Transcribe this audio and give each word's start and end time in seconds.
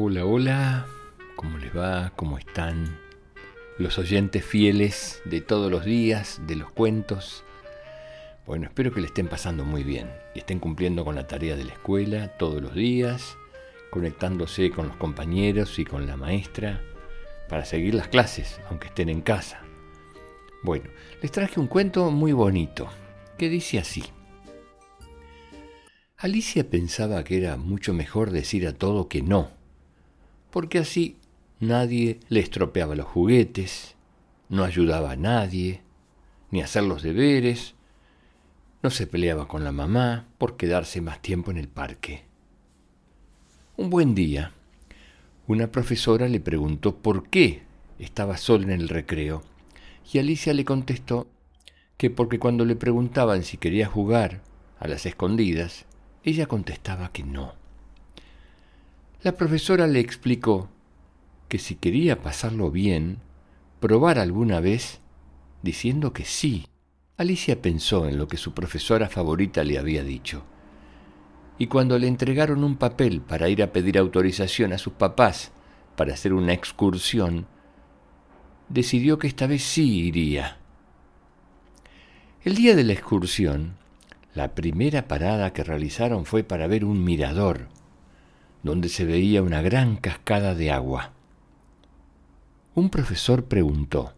Hola, 0.00 0.24
hola, 0.24 0.86
¿cómo 1.34 1.58
les 1.58 1.76
va? 1.76 2.12
¿Cómo 2.14 2.38
están? 2.38 3.00
Los 3.78 3.98
oyentes 3.98 4.44
fieles 4.44 5.20
de 5.24 5.40
todos 5.40 5.72
los 5.72 5.84
días, 5.84 6.40
de 6.46 6.54
los 6.54 6.70
cuentos. 6.70 7.42
Bueno, 8.46 8.66
espero 8.66 8.92
que 8.92 9.00
le 9.00 9.08
estén 9.08 9.26
pasando 9.26 9.64
muy 9.64 9.82
bien 9.82 10.08
y 10.36 10.38
estén 10.38 10.60
cumpliendo 10.60 11.04
con 11.04 11.16
la 11.16 11.26
tarea 11.26 11.56
de 11.56 11.64
la 11.64 11.72
escuela 11.72 12.28
todos 12.38 12.62
los 12.62 12.76
días, 12.76 13.36
conectándose 13.90 14.70
con 14.70 14.86
los 14.86 14.96
compañeros 14.98 15.80
y 15.80 15.84
con 15.84 16.06
la 16.06 16.16
maestra 16.16 16.80
para 17.48 17.64
seguir 17.64 17.94
las 17.94 18.06
clases, 18.06 18.60
aunque 18.70 18.86
estén 18.86 19.08
en 19.08 19.20
casa. 19.20 19.62
Bueno, 20.62 20.90
les 21.20 21.32
traje 21.32 21.58
un 21.58 21.66
cuento 21.66 22.08
muy 22.12 22.30
bonito, 22.30 22.88
que 23.36 23.48
dice 23.48 23.80
así. 23.80 24.04
Alicia 26.18 26.70
pensaba 26.70 27.24
que 27.24 27.36
era 27.36 27.56
mucho 27.56 27.92
mejor 27.92 28.30
decir 28.30 28.64
a 28.68 28.74
todo 28.74 29.08
que 29.08 29.22
no 29.22 29.57
porque 30.50 30.78
así 30.78 31.16
nadie 31.60 32.20
le 32.28 32.40
estropeaba 32.40 32.94
los 32.94 33.06
juguetes, 33.06 33.96
no 34.48 34.64
ayudaba 34.64 35.12
a 35.12 35.16
nadie, 35.16 35.82
ni 36.50 36.60
a 36.60 36.64
hacer 36.64 36.84
los 36.84 37.02
deberes, 37.02 37.74
no 38.82 38.90
se 38.90 39.06
peleaba 39.06 39.48
con 39.48 39.64
la 39.64 39.72
mamá 39.72 40.26
por 40.38 40.56
quedarse 40.56 41.00
más 41.00 41.20
tiempo 41.20 41.50
en 41.50 41.58
el 41.58 41.68
parque. 41.68 42.24
Un 43.76 43.90
buen 43.90 44.14
día, 44.14 44.52
una 45.46 45.70
profesora 45.70 46.28
le 46.28 46.40
preguntó 46.40 46.96
por 46.96 47.28
qué 47.28 47.62
estaba 47.98 48.36
sola 48.36 48.64
en 48.64 48.80
el 48.80 48.88
recreo, 48.88 49.42
y 50.12 50.18
Alicia 50.18 50.54
le 50.54 50.64
contestó 50.64 51.28
que 51.96 52.10
porque 52.10 52.38
cuando 52.38 52.64
le 52.64 52.76
preguntaban 52.76 53.42
si 53.42 53.56
quería 53.56 53.86
jugar 53.86 54.42
a 54.78 54.86
las 54.88 55.04
escondidas, 55.04 55.84
ella 56.22 56.46
contestaba 56.46 57.12
que 57.12 57.24
no. 57.24 57.57
La 59.20 59.32
profesora 59.32 59.88
le 59.88 59.98
explicó 59.98 60.68
que 61.48 61.58
si 61.58 61.74
quería 61.74 62.22
pasarlo 62.22 62.70
bien, 62.70 63.18
probar 63.80 64.16
alguna 64.16 64.60
vez, 64.60 65.00
diciendo 65.60 66.12
que 66.12 66.24
sí. 66.24 66.66
Alicia 67.16 67.60
pensó 67.60 68.06
en 68.06 68.16
lo 68.16 68.28
que 68.28 68.36
su 68.36 68.54
profesora 68.54 69.08
favorita 69.08 69.64
le 69.64 69.76
había 69.76 70.04
dicho. 70.04 70.44
Y 71.58 71.66
cuando 71.66 71.98
le 71.98 72.06
entregaron 72.06 72.62
un 72.62 72.76
papel 72.76 73.20
para 73.20 73.48
ir 73.48 73.60
a 73.64 73.72
pedir 73.72 73.98
autorización 73.98 74.72
a 74.72 74.78
sus 74.78 74.92
papás 74.92 75.50
para 75.96 76.14
hacer 76.14 76.32
una 76.32 76.52
excursión, 76.52 77.48
decidió 78.68 79.18
que 79.18 79.26
esta 79.26 79.48
vez 79.48 79.64
sí 79.64 79.98
iría. 79.98 80.58
El 82.44 82.54
día 82.54 82.76
de 82.76 82.84
la 82.84 82.92
excursión, 82.92 83.78
la 84.32 84.54
primera 84.54 85.08
parada 85.08 85.52
que 85.52 85.64
realizaron 85.64 86.24
fue 86.24 86.44
para 86.44 86.68
ver 86.68 86.84
un 86.84 87.02
mirador 87.02 87.66
donde 88.62 88.88
se 88.88 89.04
veía 89.04 89.42
una 89.42 89.62
gran 89.62 89.96
cascada 89.96 90.54
de 90.54 90.70
agua. 90.70 91.12
Un 92.74 92.90
profesor 92.90 93.44
preguntó, 93.44 94.14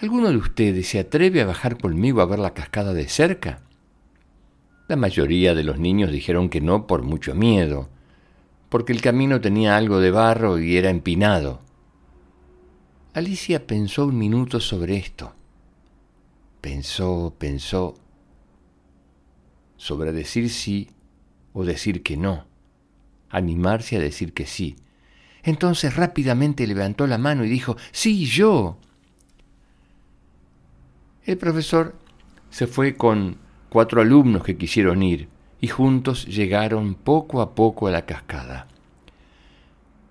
¿Alguno 0.00 0.30
de 0.30 0.36
ustedes 0.36 0.88
se 0.88 0.98
atreve 0.98 1.42
a 1.42 1.46
bajar 1.46 1.78
conmigo 1.78 2.20
a 2.20 2.26
ver 2.26 2.38
la 2.38 2.54
cascada 2.54 2.92
de 2.92 3.08
cerca? 3.08 3.62
La 4.88 4.96
mayoría 4.96 5.54
de 5.54 5.62
los 5.62 5.78
niños 5.78 6.10
dijeron 6.10 6.48
que 6.48 6.60
no 6.60 6.86
por 6.86 7.02
mucho 7.02 7.34
miedo, 7.34 7.88
porque 8.68 8.92
el 8.92 9.00
camino 9.00 9.40
tenía 9.40 9.76
algo 9.76 10.00
de 10.00 10.10
barro 10.10 10.58
y 10.58 10.76
era 10.76 10.90
empinado. 10.90 11.60
Alicia 13.14 13.66
pensó 13.66 14.06
un 14.06 14.18
minuto 14.18 14.58
sobre 14.58 14.96
esto. 14.96 15.34
Pensó, 16.60 17.34
pensó, 17.38 17.94
sobre 19.76 20.12
decir 20.12 20.50
sí 20.50 20.90
o 21.52 21.64
decir 21.64 22.02
que 22.02 22.16
no 22.16 22.51
animarse 23.32 23.96
a 23.96 24.00
decir 24.00 24.32
que 24.32 24.46
sí. 24.46 24.76
Entonces 25.42 25.96
rápidamente 25.96 26.66
levantó 26.66 27.06
la 27.08 27.18
mano 27.18 27.44
y 27.44 27.48
dijo, 27.48 27.76
sí, 27.90 28.26
yo. 28.26 28.78
El 31.24 31.38
profesor 31.38 31.96
se 32.50 32.66
fue 32.66 32.96
con 32.96 33.38
cuatro 33.68 34.00
alumnos 34.00 34.44
que 34.44 34.56
quisieron 34.56 35.02
ir 35.02 35.28
y 35.60 35.68
juntos 35.68 36.26
llegaron 36.26 36.94
poco 36.94 37.40
a 37.40 37.54
poco 37.54 37.88
a 37.88 37.90
la 37.90 38.06
cascada. 38.06 38.68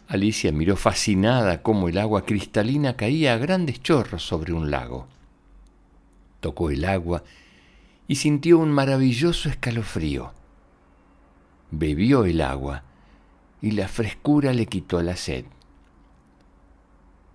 Alicia 0.07 0.51
miró 0.51 0.75
fascinada 0.75 1.61
cómo 1.61 1.87
el 1.87 1.97
agua 1.97 2.25
cristalina 2.25 2.97
caía 2.97 3.33
a 3.33 3.37
grandes 3.37 3.81
chorros 3.81 4.23
sobre 4.23 4.51
un 4.51 4.69
lago. 4.71 5.07
Tocó 6.41 6.69
el 6.71 6.83
agua 6.83 7.23
y 8.07 8.15
sintió 8.15 8.57
un 8.57 8.71
maravilloso 8.71 9.47
escalofrío. 9.47 10.33
Bebió 11.69 12.25
el 12.25 12.41
agua 12.41 12.83
y 13.61 13.71
la 13.71 13.87
frescura 13.87 14.53
le 14.53 14.65
quitó 14.65 15.01
la 15.01 15.15
sed. 15.15 15.45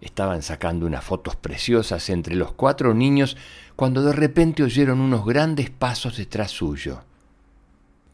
Estaban 0.01 0.43
sacando 0.43 0.87
unas 0.87 1.05
fotos 1.05 1.37
preciosas 1.37 2.11
entre 2.11 2.35
los 2.35 2.53
cuatro 2.53 2.95
niños 2.95 3.37
cuando 3.77 4.03
de 4.03 4.13
repente 4.13 4.63
oyeron 4.63 5.01
unos 5.01 5.25
grandes 5.25 5.71
pasos 5.71 6.17
detrás 6.17 6.51
suyo. 6.51 7.03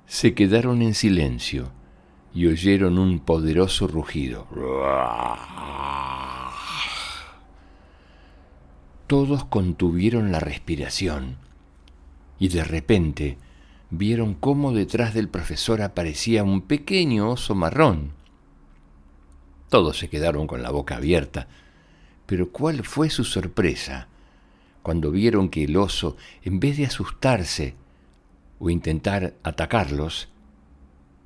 Se 0.06 0.34
quedaron 0.34 0.82
en 0.82 0.94
silencio 0.94 1.72
y 2.34 2.46
oyeron 2.46 2.98
un 2.98 3.18
poderoso 3.20 3.88
rugido. 3.88 4.46
Todos 9.06 9.44
contuvieron 9.44 10.32
la 10.32 10.40
respiración 10.40 11.36
y 12.38 12.48
de 12.48 12.64
repente 12.64 13.38
vieron 13.92 14.32
cómo 14.32 14.72
detrás 14.72 15.12
del 15.12 15.28
profesor 15.28 15.82
aparecía 15.82 16.44
un 16.44 16.62
pequeño 16.62 17.30
oso 17.30 17.54
marrón. 17.54 18.12
Todos 19.68 19.98
se 19.98 20.08
quedaron 20.08 20.46
con 20.46 20.62
la 20.62 20.70
boca 20.70 20.96
abierta, 20.96 21.46
pero 22.24 22.50
¿cuál 22.50 22.84
fue 22.84 23.10
su 23.10 23.22
sorpresa 23.22 24.08
cuando 24.82 25.10
vieron 25.10 25.50
que 25.50 25.64
el 25.64 25.76
oso, 25.76 26.16
en 26.42 26.58
vez 26.58 26.78
de 26.78 26.86
asustarse 26.86 27.74
o 28.58 28.70
intentar 28.70 29.34
atacarlos, 29.42 30.30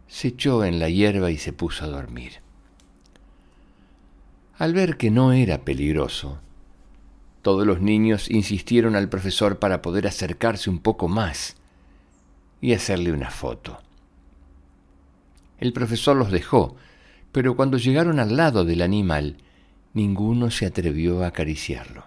se 0.08 0.28
echó 0.28 0.64
en 0.64 0.80
la 0.80 0.88
hierba 0.88 1.30
y 1.30 1.38
se 1.38 1.52
puso 1.52 1.84
a 1.84 1.88
dormir? 1.88 2.40
Al 4.58 4.74
ver 4.74 4.96
que 4.96 5.12
no 5.12 5.32
era 5.32 5.64
peligroso, 5.64 6.40
todos 7.42 7.64
los 7.64 7.80
niños 7.80 8.28
insistieron 8.28 8.96
al 8.96 9.08
profesor 9.08 9.60
para 9.60 9.82
poder 9.82 10.08
acercarse 10.08 10.68
un 10.68 10.80
poco 10.80 11.06
más 11.06 11.56
y 12.60 12.72
hacerle 12.72 13.12
una 13.12 13.30
foto. 13.30 13.78
El 15.58 15.72
profesor 15.72 16.16
los 16.16 16.30
dejó, 16.30 16.76
pero 17.32 17.56
cuando 17.56 17.78
llegaron 17.78 18.18
al 18.18 18.36
lado 18.36 18.64
del 18.64 18.82
animal, 18.82 19.36
ninguno 19.94 20.50
se 20.50 20.66
atrevió 20.66 21.22
a 21.22 21.28
acariciarlo. 21.28 22.04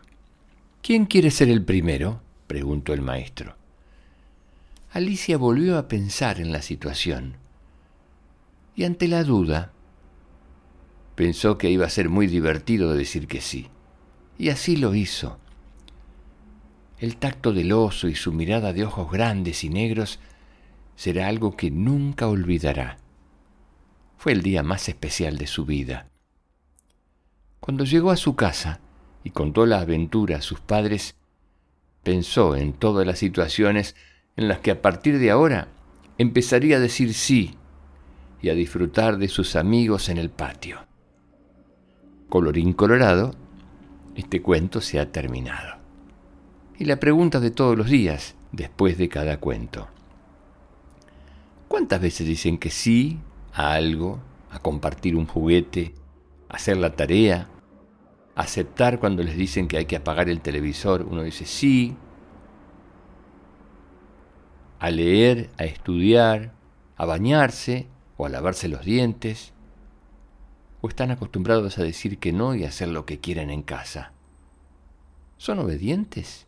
¿Quién 0.82 1.06
quiere 1.06 1.32
ser 1.32 1.50
el 1.50 1.64
primero? 1.64 2.22
preguntó 2.48 2.94
el 2.94 3.02
maestro. 3.02 3.56
Alicia 4.92 5.38
volvió 5.38 5.78
a 5.78 5.88
pensar 5.88 6.40
en 6.40 6.52
la 6.52 6.62
situación 6.62 7.36
y 8.76 8.86
ante 8.86 9.08
la 9.08 9.24
duda 9.24 9.72
pensó 11.16 11.58
que 11.58 11.70
iba 11.70 11.86
a 11.86 11.90
ser 11.90 12.08
muy 12.08 12.28
divertido 12.28 12.94
decir 12.94 13.28
que 13.28 13.42
sí. 13.42 13.68
Y 14.38 14.50
así 14.50 14.78
lo 14.78 14.96
hizo. 14.96 15.38
El 16.98 17.18
tacto 17.18 17.52
del 17.52 17.74
oso 17.74 18.08
y 18.08 18.16
su 18.16 18.32
mirada 18.32 18.72
de 18.72 18.86
ojos 18.86 19.12
grandes 19.12 19.66
y 19.66 19.70
negros 19.70 20.20
será 21.00 21.30
algo 21.30 21.56
que 21.56 21.72
nunca 21.72 22.28
olvidará. 22.28 22.98
Fue 24.18 24.34
el 24.34 24.42
día 24.42 24.64
más 24.64 24.90
especial 24.90 25.38
de 25.38 25.48
su 25.48 25.64
vida. 25.64 26.10
Cuando 27.62 27.86
llegó 27.86 28.12
a 28.12 28.18
su 28.18 28.36
casa 28.36 28.82
y 29.24 29.30
contó 29.30 29.66
la 29.66 29.80
aventura 29.80 30.40
a 30.40 30.42
sus 30.42 30.60
padres, 30.60 31.16
pensó 32.04 32.58
en 32.58 32.74
todas 32.74 33.08
las 33.08 33.18
situaciones 33.18 33.96
en 34.36 34.50
las 34.50 34.60
que 34.60 34.72
a 34.72 34.82
partir 34.82 35.20
de 35.20 35.32
ahora 35.32 35.70
empezaría 36.18 36.76
a 36.76 36.82
decir 36.82 37.14
sí 37.14 37.56
y 38.42 38.50
a 38.50 38.54
disfrutar 38.54 39.18
de 39.20 39.30
sus 39.30 39.56
amigos 39.56 40.10
en 40.10 40.18
el 40.18 40.30
patio. 40.30 40.80
Colorín 42.28 42.74
colorado, 42.74 43.36
este 44.16 44.42
cuento 44.42 44.82
se 44.82 45.00
ha 45.00 45.14
terminado. 45.14 45.78
Y 46.78 46.84
la 46.84 47.00
pregunta 47.00 47.40
de 47.40 47.52
todos 47.52 47.78
los 47.78 47.88
días, 47.88 48.36
después 48.52 48.98
de 48.98 49.08
cada 49.08 49.38
cuento. 49.38 49.88
¿Cuántas 51.70 52.02
veces 52.02 52.28
dicen 52.28 52.58
que 52.58 52.72
sí 52.72 53.20
a 53.54 53.74
algo, 53.74 54.20
a 54.50 54.58
compartir 54.58 55.16
un 55.16 55.28
juguete, 55.28 55.94
a 56.50 56.56
hacer 56.56 56.78
la 56.78 56.96
tarea, 56.96 57.48
a 58.34 58.42
aceptar 58.42 59.00
cuando 59.00 59.22
les 59.22 59.38
dicen 59.38 59.68
que 59.68 59.78
hay 59.78 59.86
que 59.86 59.96
apagar 59.96 60.30
el 60.30 60.42
televisor? 60.42 61.04
Uno 61.04 61.22
dice 61.22 61.46
sí, 61.46 61.96
a 64.80 64.90
leer, 64.90 65.52
a 65.60 65.66
estudiar, 65.66 66.54
a 66.98 67.06
bañarse 67.06 67.88
o 68.18 68.26
a 68.26 68.30
lavarse 68.30 68.68
los 68.68 68.84
dientes, 68.84 69.54
o 70.82 70.90
están 70.90 71.12
acostumbrados 71.12 71.78
a 71.78 71.84
decir 71.84 72.18
que 72.18 72.34
no 72.34 72.56
y 72.56 72.64
a 72.64 72.70
hacer 72.70 72.88
lo 72.88 73.06
que 73.06 73.20
quieran 73.20 73.52
en 73.52 73.62
casa. 73.62 74.12
¿Son 75.38 75.60
obedientes? 75.60 76.48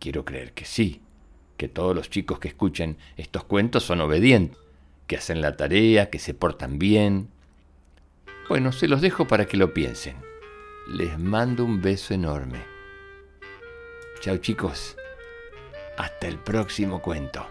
Quiero 0.00 0.24
creer 0.24 0.52
que 0.52 0.64
sí 0.64 1.00
que 1.60 1.68
todos 1.68 1.94
los 1.94 2.08
chicos 2.08 2.38
que 2.38 2.48
escuchan 2.48 2.96
estos 3.18 3.44
cuentos 3.44 3.82
son 3.82 4.00
obedientes, 4.00 4.56
que 5.06 5.18
hacen 5.18 5.42
la 5.42 5.58
tarea, 5.58 6.08
que 6.08 6.18
se 6.18 6.32
portan 6.32 6.78
bien. 6.78 7.28
Bueno, 8.48 8.72
se 8.72 8.88
los 8.88 9.02
dejo 9.02 9.26
para 9.26 9.44
que 9.44 9.58
lo 9.58 9.74
piensen. 9.74 10.16
Les 10.88 11.18
mando 11.18 11.66
un 11.66 11.82
beso 11.82 12.14
enorme. 12.14 12.60
Chao 14.20 14.38
chicos. 14.38 14.96
Hasta 15.98 16.28
el 16.28 16.38
próximo 16.38 17.02
cuento. 17.02 17.46